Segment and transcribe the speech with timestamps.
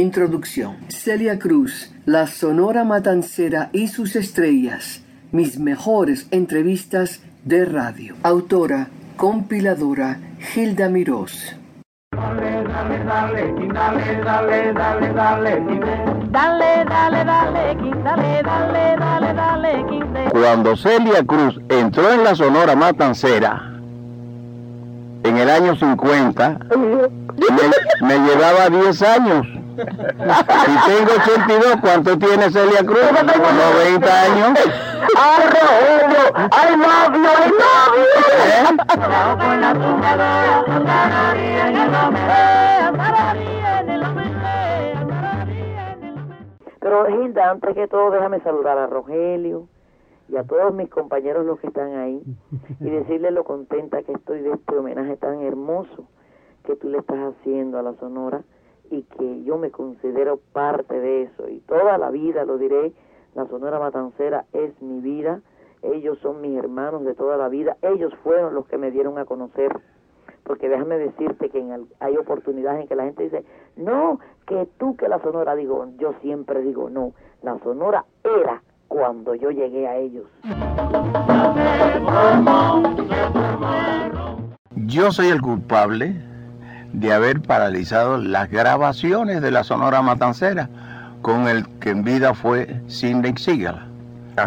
[0.00, 0.78] Introducción.
[0.88, 5.02] Celia Cruz, La Sonora Matancera y sus estrellas.
[5.30, 8.14] Mis mejores entrevistas de radio.
[8.22, 10.18] Autora, compiladora,
[10.56, 11.54] Hilda Mirós.
[12.16, 15.60] Dale, dale, dale, dale, dale, dale, dale,
[16.32, 17.24] dale, dale,
[18.02, 23.70] dale, dale, dale, dale, Cuando Celia Cruz entró en la Sonora Matancera,
[25.24, 26.58] en el año 50,
[28.00, 29.59] me, me llevaba 10 años.
[29.80, 33.00] Si tengo 82, ¿cuánto tiene Celia Cruz?
[33.12, 34.58] 90 años.
[35.16, 36.24] ¡Ay, Rogelio!
[36.50, 37.30] ¡Ay, novio!
[37.32, 38.76] ¡Ay,
[46.80, 49.68] Pero Hilda, antes que todo, déjame saludar a Rogelio
[50.28, 52.22] y a todos mis compañeros los que están ahí
[52.80, 56.04] y decirles lo contenta que estoy de este homenaje tan hermoso
[56.64, 58.42] que tú le estás haciendo a la Sonora
[58.90, 61.48] y que yo me considero parte de eso.
[61.48, 62.92] Y toda la vida lo diré,
[63.34, 65.40] la Sonora Matancera es mi vida,
[65.82, 69.24] ellos son mis hermanos de toda la vida, ellos fueron los que me dieron a
[69.24, 69.80] conocer,
[70.42, 73.44] porque déjame decirte que en hay oportunidades en que la gente dice,
[73.76, 79.36] no, que tú que la Sonora, digo, yo siempre digo, no, la Sonora era cuando
[79.36, 80.26] yo llegué a ellos.
[84.74, 86.29] Yo soy el culpable
[86.92, 90.68] de haber paralizado las grabaciones de la Sonora Matancera
[91.22, 93.76] con el que en vida fue Sidney Siegel,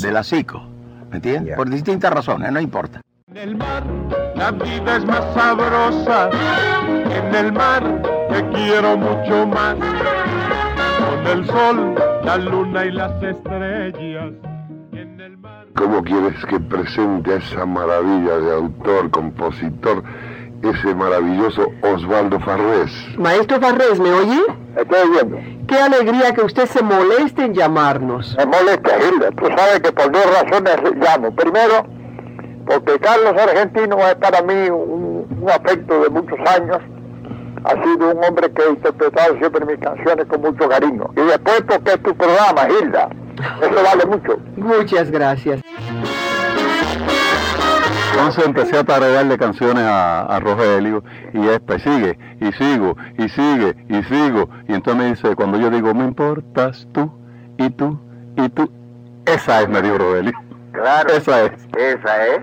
[0.00, 0.62] de la CICO.
[1.10, 1.56] ¿Me entiendes?
[1.56, 3.00] Por distintas razones, no importa.
[3.28, 3.82] En el mar
[4.38, 6.30] la vida es más sabrosa.
[7.10, 7.82] En el mar
[8.30, 9.74] te quiero mucho más.
[9.74, 11.94] Con el sol,
[12.24, 14.32] la luna y las estrellas.
[14.92, 15.66] En el mar...
[15.74, 20.04] ¿Cómo quieres que presente a esa maravilla de autor, compositor,
[20.62, 22.90] ese maravilloso Osvaldo Farrés?
[23.16, 24.40] Maestro Farrés, ¿me oye?
[24.76, 25.38] Estoy oyendo.
[25.66, 28.34] Qué alegría que usted se moleste en llamarnos.
[28.36, 29.30] Me molesta, Hilda.
[29.32, 31.34] Tú sabes que por dos razones llamo.
[31.34, 31.86] Primero,
[32.66, 36.78] porque Carlos Argentino es para mí un, un afecto de muchos años.
[37.64, 41.10] Ha sido un hombre que ha interpretado siempre mis canciones con mucho cariño.
[41.16, 43.08] Y después porque es tu programa, Hilda.
[43.60, 44.38] Eso vale mucho.
[44.56, 45.60] Muchas gracias.
[48.18, 53.76] Entonces empecé a tararearle canciones a, a Rogelio y después sigue, y sigo, y sigue,
[53.88, 54.50] y sigo.
[54.66, 57.12] Y entonces me dice, cuando yo digo, me importas tú,
[57.58, 57.96] y tú,
[58.36, 58.68] y tú,
[59.24, 60.32] esa es, me dijo Rogelio.
[60.72, 61.14] Claro.
[61.14, 61.52] Esa es.
[61.76, 62.40] Esa es.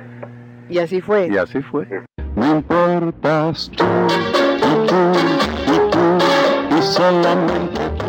[0.69, 1.27] Y así fue.
[1.27, 1.85] Y así fue.
[2.35, 5.11] Me importas tú, y tú,
[5.73, 8.05] y tú, y solamente tú.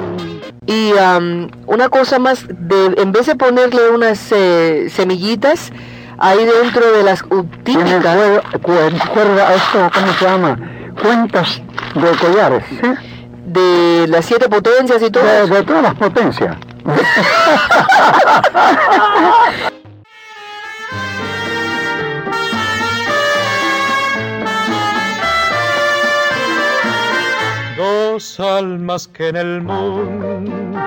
[0.66, 5.72] Y um, una cosa más, de, en vez de ponerle unas eh, semillitas
[6.19, 7.25] ahí dentro de las
[7.65, 8.43] típicas...
[8.62, 10.59] Cuerda, esto, ¿cómo se llama?
[11.00, 11.62] Cuentas
[11.94, 12.94] de collares, ¿sí?
[13.44, 15.25] De las siete potencias y todo.
[15.25, 16.56] De, de todas las potencias.
[27.77, 30.81] Dos almas que en el mundo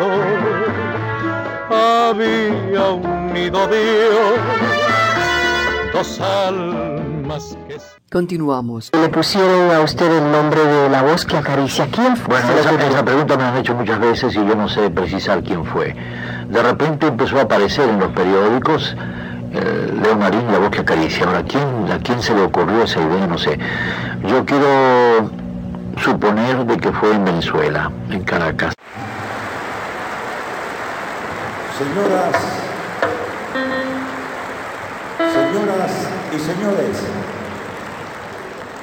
[1.70, 4.79] había unido Dios.
[6.00, 7.76] Dos almas que
[8.10, 8.90] Continuamos.
[8.94, 11.90] Le pusieron a usted el nombre de la voz que acaricia.
[11.92, 12.40] ¿Quién fue?
[12.40, 15.66] Bueno, esa, esa pregunta me han hecho muchas veces y yo no sé precisar quién
[15.66, 15.94] fue.
[16.48, 18.96] De repente empezó a aparecer en los periódicos
[19.52, 21.26] eh, Leo Marín, la voz que acaricia.
[21.26, 23.28] Ahora, ¿quién, ¿a quién se le ocurrió esa idea?
[23.28, 23.60] No sé.
[24.26, 25.30] Yo quiero
[26.02, 28.74] suponer de que fue en Venezuela, en Caracas.
[31.78, 32.69] Señoras,
[35.52, 35.92] señoras
[36.36, 37.04] y señores,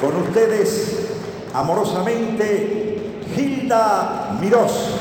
[0.00, 1.12] con ustedes,
[1.54, 5.00] amorosamente, Hilda Mirós.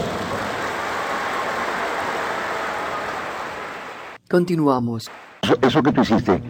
[4.30, 5.10] Continuamos.
[5.42, 6.42] Eso, eso que tú hiciste,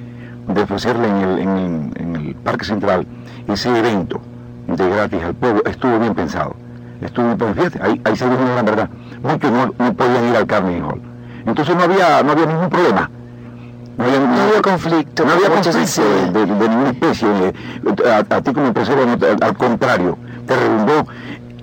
[0.47, 3.07] de ofrecerle en el, en, el, en el Parque Central
[3.47, 4.19] ese evento
[4.67, 6.55] de gratis al pueblo, estuvo bien pensado.
[7.01, 7.55] Estuvo bien pensado.
[7.55, 8.89] Fíjate, ahí, ahí se dijo la verdad.
[9.21, 11.01] Muchos no, no podían ir al Carnegie Hall.
[11.45, 13.09] Entonces no había, no había ningún problema.
[13.97, 15.25] No había, No había conflicto.
[15.25, 16.33] no había muchas conflicto veces.
[16.33, 17.27] de, de- de ninguna especie.
[18.11, 19.03] A, a ti como empresario,
[19.41, 21.07] al contrario, te redundó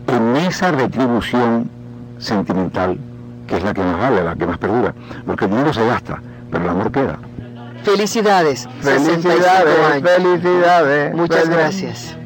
[0.09, 1.71] en esa retribución
[2.19, 2.99] sentimental
[3.47, 4.95] que es la que más vale, la que más perdura.
[5.27, 7.19] Porque el dinero se gasta, pero el amor queda.
[7.83, 8.69] Felicidades.
[8.81, 10.11] 65 Felicidades, años.
[10.11, 11.15] felicidades.
[11.15, 12.17] Muchas Feliz- gracias.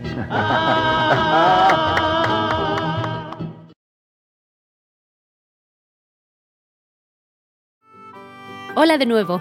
[8.74, 9.40] Hola de nuevo.